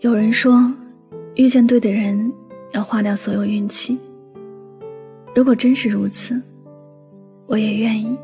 [0.00, 0.70] 有人说，
[1.36, 2.30] 遇见对的人
[2.72, 3.98] 要花掉所有运气。
[5.34, 6.38] 如果真是如此，
[7.46, 8.14] 我也愿意。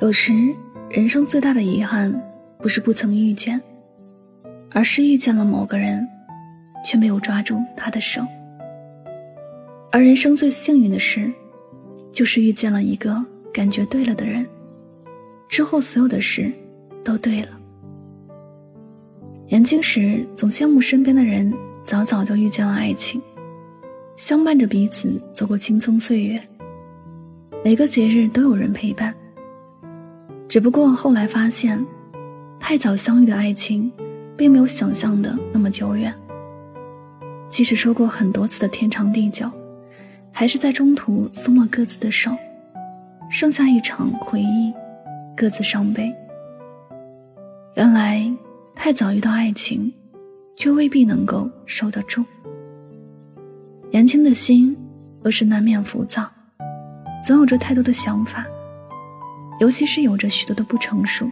[0.00, 0.32] 有时，
[0.88, 2.10] 人生最大的遗憾，
[2.58, 3.60] 不是不曾遇见，
[4.70, 6.08] 而是遇见了某个人，
[6.82, 8.22] 却没有抓住他的手。
[9.92, 11.30] 而人生最幸运的事，
[12.10, 14.46] 就是遇见了一个感觉对了的人，
[15.50, 16.50] 之后所有的事
[17.04, 17.48] 都对了。
[19.46, 21.52] 年轻时总羡慕身边的人
[21.84, 23.20] 早早就遇见了爱情，
[24.16, 26.40] 相伴着彼此走过青葱岁月，
[27.62, 29.14] 每个节日都有人陪伴。
[30.48, 31.84] 只不过后来发现，
[32.58, 33.92] 太早相遇的爱情，
[34.34, 36.12] 并没有想象的那么久远。
[37.48, 39.48] 即使说过很多次的天长地久，
[40.32, 42.30] 还是在中途松了各自的手，
[43.30, 44.72] 剩下一场回忆，
[45.36, 46.12] 各自伤悲。
[47.74, 48.13] 原来。
[48.84, 49.90] 太早遇到爱情，
[50.56, 52.22] 却未必能够守得住。
[53.90, 54.76] 年轻的心
[55.22, 56.30] 若是难免浮躁，
[57.24, 58.44] 总有着太多的想法，
[59.58, 61.26] 尤其是有着许多的不成熟。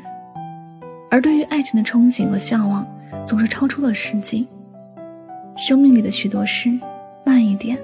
[1.11, 2.87] 而对于爱情的憧憬和向往，
[3.27, 4.49] 总是超出了实际。
[5.55, 6.71] 生命里的许多事，
[7.23, 7.79] 慢一点，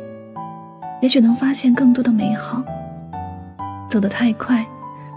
[1.02, 2.64] 也许能发现更多的美好。
[3.90, 4.66] 走得太快，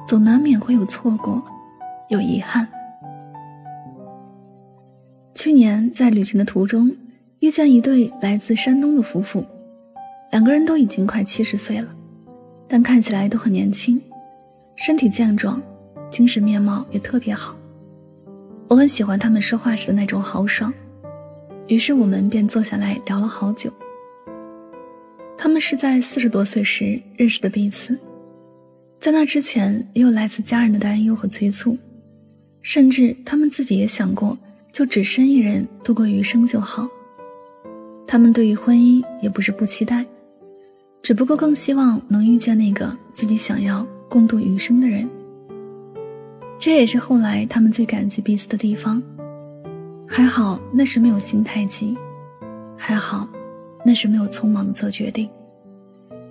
[0.06, 1.42] 总难免会有错过，
[2.10, 2.68] 有遗憾。
[5.44, 6.96] 去年在旅行的途中，
[7.40, 9.44] 遇见一对来自山东的夫妇，
[10.32, 11.92] 两个人都已经快七十岁了，
[12.68, 14.00] 但看起来都很年轻，
[14.76, 15.60] 身体健壮，
[16.12, 17.58] 精神面貌也特别好。
[18.68, 20.72] 我很喜欢他们说话时的那种豪爽，
[21.66, 23.74] 于是我们便坐下来聊了好久。
[25.36, 27.98] 他们是在四十多岁时认识的彼此，
[29.00, 31.76] 在那之前也有来自家人的担忧和催促，
[32.62, 34.38] 甚至他们自己也想过。
[34.72, 36.88] 就只身一人度过余生就好。
[38.08, 40.06] 他们对于婚姻也不是不期待，
[41.02, 45.10] 只不过更希望能遇见那个自己想要共度余生的人。
[46.60, 49.02] 这也是后来他们最感激彼此的地方。
[50.08, 51.98] 还好那时没有心太急，
[52.78, 53.26] 还好
[53.86, 55.30] 那时没有匆忙的做决定，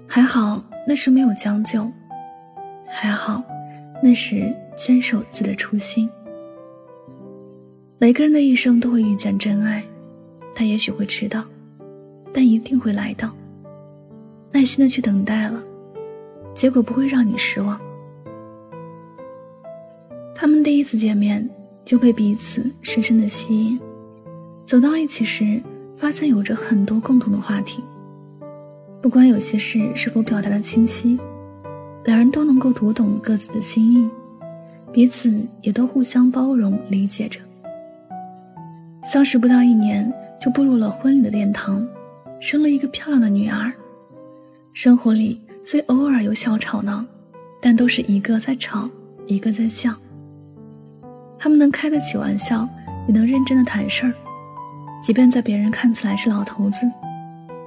[0.06, 1.90] 还好那时没有将就，
[2.86, 3.42] 还好
[4.02, 6.10] 那时坚守自己的初心。
[8.02, 9.84] 每个人的一生都会遇见真爱，
[10.54, 11.44] 他也许会迟到，
[12.32, 13.30] 但一定会来到。
[14.50, 15.62] 耐心的去等待了，
[16.54, 17.78] 结果不会让你失望。
[20.34, 21.46] 他们第一次见面
[21.84, 23.78] 就被彼此深深的吸引，
[24.64, 25.62] 走到一起时，
[25.94, 27.84] 发现有着很多共同的话题。
[29.02, 31.20] 不管有些事是否表达的清晰，
[32.06, 34.08] 两人都能够读懂各自的心意，
[34.90, 37.38] 彼此也都互相包容理解着。
[39.02, 41.86] 相识不到一年，就步入了婚礼的殿堂，
[42.38, 43.72] 生了一个漂亮的女儿。
[44.74, 47.02] 生活里虽偶尔有小吵闹，
[47.62, 48.88] 但都是一个在吵，
[49.26, 49.94] 一个在笑。
[51.38, 52.68] 他们能开得起玩笑，
[53.08, 54.12] 也能认真的谈事儿。
[55.02, 56.86] 即便在别人看起来是老头子，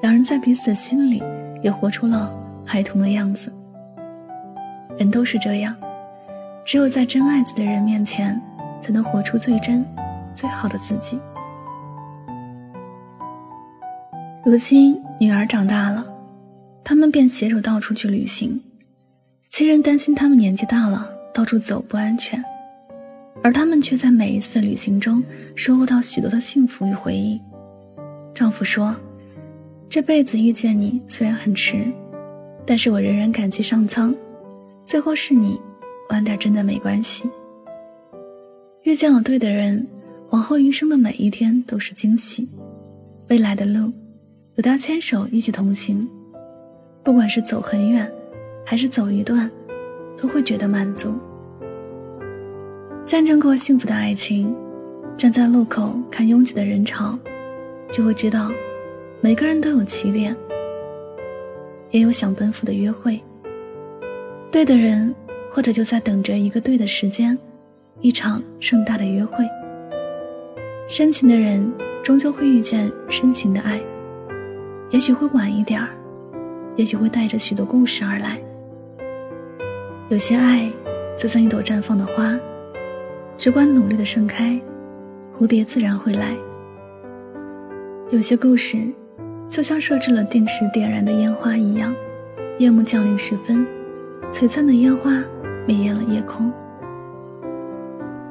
[0.04, 1.24] 两人在彼此的心里
[1.64, 2.32] 也活出了
[2.63, 3.52] 孩童的样子。
[5.00, 5.75] 人都是这样，
[6.63, 8.40] 只有在真爱自己的人面前，
[8.80, 9.84] 才能活出最真。
[10.36, 11.19] 最好的自己。
[14.45, 16.06] 如今女儿长大了，
[16.84, 18.60] 他们便携手到处去旅行。
[19.48, 22.44] 亲人担心他们年纪大了，到处走不安全，
[23.42, 25.24] 而他们却在每一次旅行中
[25.56, 27.40] 收获到许多的幸福与回忆。
[28.34, 28.94] 丈夫说
[29.88, 31.86] ：“这辈子遇见你虽然很迟，
[32.66, 34.13] 但是我仍然感激上苍。
[34.84, 35.57] 最后是你，
[36.10, 37.24] 晚点真的没关系。
[38.81, 39.88] 遇见了对的人。”
[40.31, 42.50] 往后余生的每一天都是惊喜，
[43.30, 43.94] 未来的路
[44.56, 46.08] 有他牵手一起同行，
[47.04, 48.10] 不管是走很远，
[48.64, 49.50] 还是走一段，
[50.16, 51.12] 都会觉得满足。
[53.04, 54.56] 见证过幸福的爱情，
[55.18, 57.18] 站在路口看拥挤的人潮，
[57.92, 58.52] 就会知道，
[59.22, 60.36] 每个人都有起点，
[61.90, 63.20] 也有想奔赴的约会。
[64.52, 65.16] 对的人，
[65.52, 67.36] 或者就在等着一个对的时间，
[68.02, 69.44] 一场盛大的约会。
[70.88, 71.74] 深情的人，
[72.04, 73.82] 终究会遇见深情的爱，
[74.89, 75.89] 也许会晚一点儿，
[76.75, 78.39] 也许会带着许多故事而来。
[80.09, 80.71] 有些爱，
[81.18, 82.38] 就像一朵绽放的花。
[83.35, 84.62] 只管努力的盛开，
[85.35, 86.35] 蝴蝶自然会来。
[88.12, 88.77] 有些故事，
[89.50, 91.94] 就像设置了定时点燃的烟花一样，
[92.59, 93.65] 夜幕降临时分，
[94.31, 95.12] 璀璨的烟花
[95.65, 96.53] 灭艳了夜空。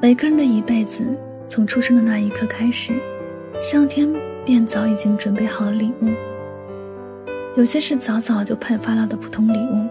[0.00, 1.02] 每个人的一辈子，
[1.48, 2.92] 从出生的那一刻开始，
[3.60, 4.08] 上天
[4.44, 6.06] 便早已经准备好了礼物。
[7.54, 9.86] 有些是早早就派发了的普通礼物，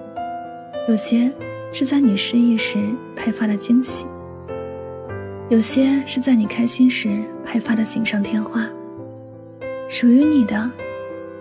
[0.88, 1.32] 有些
[1.72, 4.08] 是在你失意时派发的惊喜。
[5.48, 8.68] 有些是在你开心时派发的锦上添花，
[9.88, 10.72] 属于你的，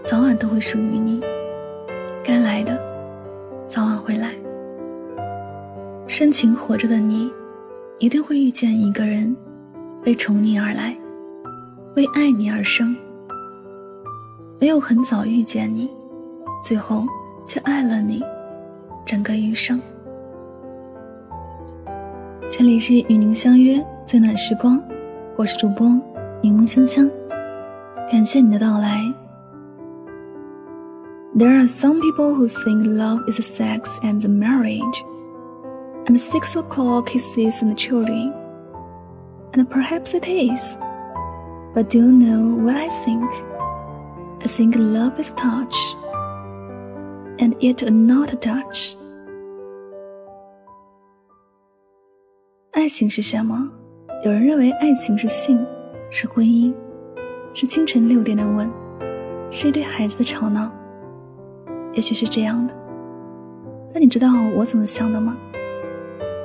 [0.02, 1.20] 早晚都会属于你；
[2.22, 2.78] 该来的，
[3.66, 4.34] 早晚会来。
[6.06, 7.32] 深情活着的你，
[7.98, 9.34] 一定会遇见一个人，
[10.04, 10.94] 为宠你而来，
[11.96, 12.94] 为爱你而生。
[14.60, 15.88] 没有很早遇见你，
[16.63, 17.05] 最后
[17.47, 18.23] 却爱了你，
[19.05, 19.81] 整个余生。
[22.49, 23.83] 这里是与您相约。
[24.05, 24.79] 最暖时光，
[25.35, 25.87] 我是主播
[26.39, 27.09] 柠檬香香，
[28.11, 29.01] 感谢你的到来。
[31.35, 35.03] There are some people who think love is sex and marriage,
[36.05, 38.31] and six o'clock kisses and children,
[39.53, 40.77] and perhaps it is.
[41.73, 43.27] But do you know what I think?
[44.41, 45.75] I think love is touch,
[47.40, 48.94] And yet not touch.
[52.72, 53.68] 爱情是什么？
[54.24, 55.66] 有人认为爱情是性，
[56.10, 56.72] 是婚姻，
[57.54, 58.70] 是清晨六点的吻，
[59.50, 60.70] 是一对孩子的吵闹。
[61.92, 62.74] 也许是这样的，
[63.92, 65.36] 但你知道我怎么想的吗？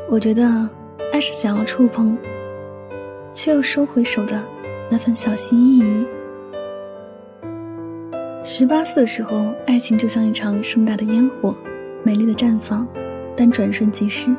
[0.09, 0.67] 我觉得，
[1.11, 2.17] 爱是想要触碰，
[3.33, 4.41] 却又收回手的
[4.89, 6.07] 那份小心翼翼。
[8.47, 11.57] 十八岁的时候，爱情就像一场盛大的烟火，
[12.03, 12.87] 美丽的绽放，
[13.35, 14.29] 但转瞬即逝。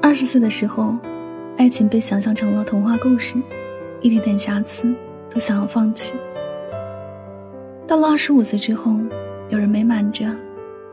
[0.00, 0.96] 二十岁的时候。
[1.58, 3.34] 爱情被想象成了童话故事，
[4.02, 4.94] 一点点瑕疵
[5.30, 6.12] 都想要放弃。
[7.86, 8.94] 到了二十五岁之后，
[9.48, 10.26] 有人美满着，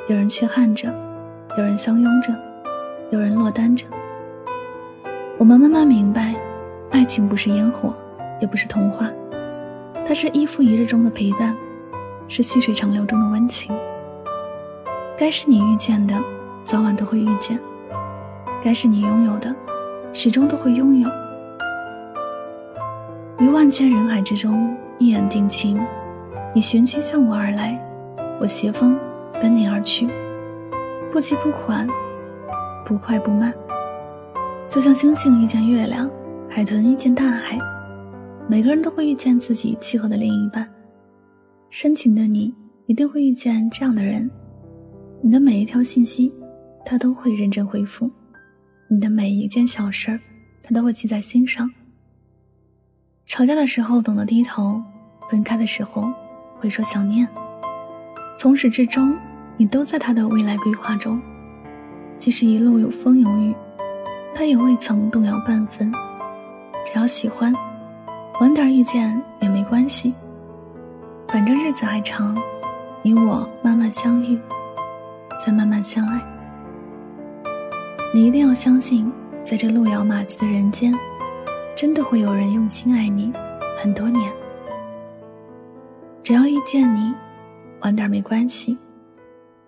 [0.07, 0.88] 有人缺憾着，
[1.57, 2.34] 有人相拥着，
[3.12, 3.86] 有人落单着。
[5.38, 6.34] 我们慢慢明白，
[6.92, 7.94] 爱情不是烟火，
[8.40, 9.12] 也不是童话，
[10.06, 11.54] 它是一复一日中的陪伴，
[12.35, 13.71] 是细水长流中的温情。
[15.15, 16.19] 该是你遇见的，
[16.65, 17.59] 早晚都会遇见；
[18.59, 19.56] 该是你拥有的。
[20.13, 21.09] 始终都会拥有。
[23.38, 25.80] 于万千人海之中，一眼定情。
[26.56, 27.80] 你寻机向我而来，
[28.39, 28.97] 我携风
[29.33, 30.09] 奔你而去，
[31.12, 31.88] 不急不缓，
[32.83, 33.53] 不快不慢。
[34.68, 36.09] 就像星星遇见月亮，
[36.50, 37.59] 海豚遇见大海，
[38.47, 40.68] 每个人都会遇见自己契合的另一半。
[41.73, 42.53] 深情的你，
[42.85, 44.29] 一定会遇见这样的人。
[45.21, 46.31] 你的每一条信息，
[46.85, 48.07] 他都会认真回复。
[48.87, 50.19] 你的每一件小事儿，
[50.61, 51.68] 他都会记在心上。
[53.25, 54.80] 吵架的时候懂得低头，
[55.31, 56.07] 分开的时候
[56.59, 57.27] 会说想念。
[58.37, 59.18] 从始至终，
[59.57, 61.19] 你都在他的未来规划中。
[62.19, 63.56] 即使一路有风有雨，
[64.35, 65.92] 他也未曾动摇半分。
[66.85, 67.51] 只要喜欢，
[68.39, 70.13] 晚点遇见也没关系。
[71.33, 72.37] 反正日子还长，
[73.02, 74.40] 你我慢慢相遇，
[75.44, 76.21] 再慢慢相爱。
[78.13, 79.11] 你一定要相信，
[79.44, 80.94] 在这路遥马急的人间，
[81.75, 83.33] 真的会有人用心爱你
[83.75, 84.31] 很多年。
[86.23, 87.11] 只要遇见你，
[87.81, 88.78] 晚点没关系，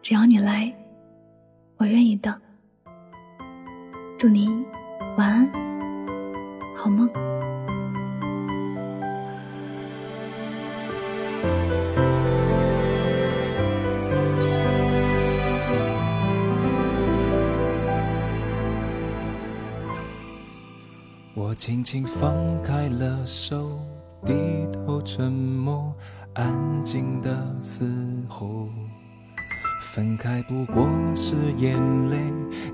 [0.04, 0.72] 只要你来，
[1.78, 2.32] 我愿意等。
[4.20, 4.64] 祝你
[5.18, 5.52] 晚安，
[6.76, 7.10] 好梦。
[21.38, 23.80] 我轻轻放开了手，
[24.26, 24.34] 低
[24.74, 25.94] 头沉默，
[26.34, 27.30] 安静的
[27.62, 28.68] 嘶吼。
[29.94, 32.18] 分开不过是眼泪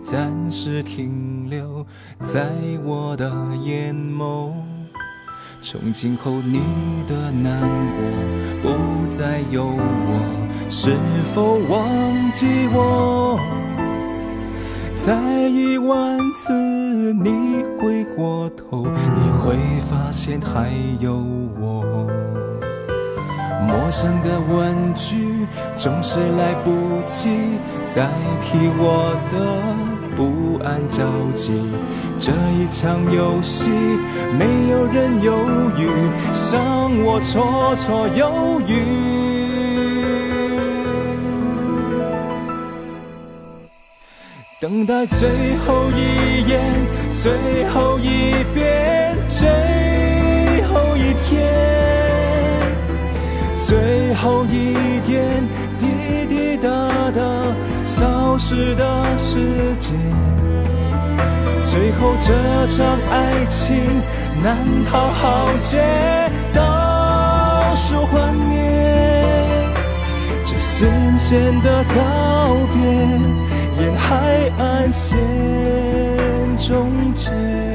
[0.02, 1.86] 暂时停留
[2.20, 2.50] 在
[2.84, 3.30] 我的
[3.64, 4.54] 眼眸，
[5.64, 6.60] 从今后你
[7.08, 8.02] 的难过
[8.64, 10.98] 不再有我，是
[11.36, 13.40] 否忘记我？
[14.96, 15.16] 再
[15.50, 19.56] 一万次你回过头，你会
[19.90, 21.16] 发现还有
[21.60, 22.08] 我。
[23.68, 26.72] 陌生的问句总是来不
[27.08, 27.30] 及
[27.94, 28.10] 代
[28.42, 29.38] 替我的
[30.22, 31.52] 不安着急。
[32.20, 33.72] 这一场游戏，
[34.38, 35.34] 没有人犹
[35.76, 35.90] 豫，
[36.52, 38.70] 让我绰绰有余。
[44.60, 45.28] 等待最
[45.66, 46.62] 后一眼，
[47.12, 49.50] 最后一遍，最
[50.68, 51.34] 后一天，
[53.56, 54.91] 最后一
[58.32, 59.94] 消失的时间。
[61.66, 62.32] 最后这
[62.68, 63.76] 场爱情
[64.42, 64.56] 难
[64.90, 65.78] 逃浩劫，
[66.54, 69.68] 倒数幻灭，
[70.46, 72.82] 这咸咸的告别。
[73.84, 75.18] 沿海岸线
[76.56, 77.71] 终结。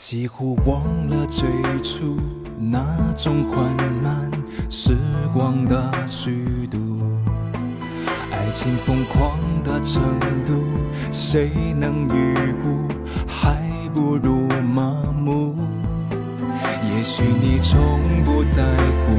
[0.00, 1.46] 几乎忘了最
[1.82, 2.16] 初
[2.58, 2.82] 那
[3.18, 3.60] 种缓
[4.02, 4.30] 慢。
[4.70, 4.96] 时
[5.34, 6.78] 光的虚度，
[8.32, 10.02] 爱情疯狂的程
[10.46, 10.54] 度，
[11.12, 12.88] 谁能预估？
[13.28, 13.60] 还
[13.92, 15.54] 不如麻木。
[16.96, 18.64] 也许你从不在
[19.04, 19.12] 乎，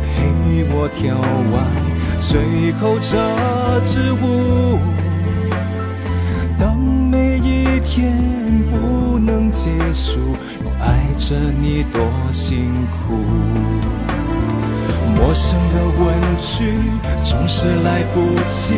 [0.00, 1.18] 陪我跳
[1.50, 1.66] 完
[2.20, 4.78] 最后这支舞。
[7.90, 8.14] 天
[8.68, 10.20] 不能结束，
[10.62, 13.18] 我爱着你多辛苦。
[15.16, 16.06] 陌生的问
[16.38, 16.72] 句
[17.24, 18.74] 总是来不及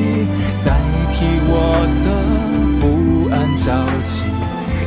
[0.64, 1.52] 代替我
[2.02, 2.08] 的
[2.80, 4.24] 不安着急。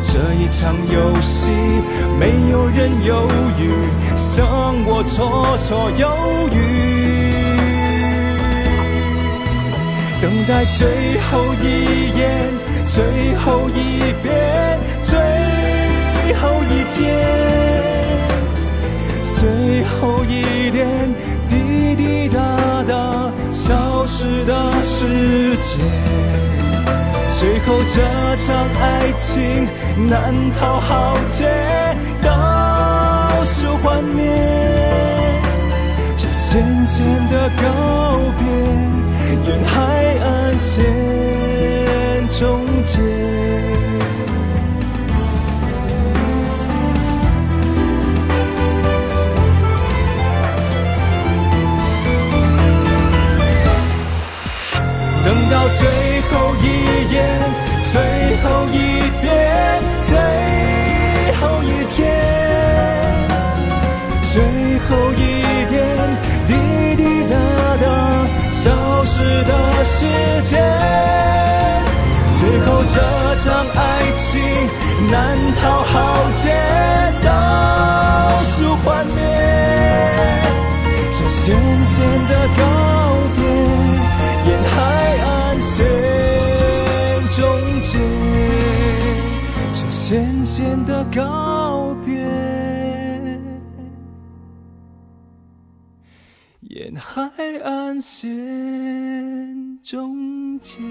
[0.07, 1.51] 这一场游戏，
[2.19, 3.29] 没有人犹
[3.59, 3.69] 豫，
[4.17, 4.43] 像
[4.87, 6.09] 我绰绰有
[6.49, 6.57] 余。
[10.19, 12.51] 等待最后一眼，
[12.85, 15.17] 最后一遍，最
[16.35, 17.03] 后一天，
[19.23, 20.87] 最后一点。
[21.49, 25.79] 滴滴答答消失的时间，
[27.37, 28.01] 最后这
[28.37, 29.67] 场爱情
[30.07, 31.45] 难逃浩劫，
[32.21, 34.25] 倒数幻灭，
[36.17, 37.63] 这咸咸的告
[38.37, 38.45] 别，
[39.51, 39.73] 沿海
[40.23, 40.83] 岸线
[42.29, 42.99] 终等。
[55.51, 55.87] 到最
[56.29, 56.65] 后一
[57.13, 57.17] 眼，
[57.91, 57.93] 最
[58.43, 58.75] 后一
[59.21, 59.25] 遍，
[60.01, 60.17] 最
[72.95, 73.01] 这
[73.39, 74.41] 场爱情
[75.11, 76.49] 难逃浩劫，
[77.21, 77.29] 倒
[78.43, 79.19] 数幻灭，
[81.11, 82.63] 这咸咸的告
[83.35, 83.43] 别，
[84.49, 84.73] 沿海
[85.19, 85.35] 岸。
[85.59, 85.83] 线
[87.31, 87.43] 终
[87.81, 87.97] 结，
[89.73, 92.13] 这咸咸的告别，
[96.61, 97.29] 沿海
[97.63, 100.81] 岸线终结。